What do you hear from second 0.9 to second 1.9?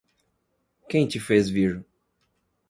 te fez vir?